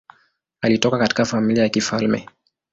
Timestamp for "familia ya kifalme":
1.25-2.27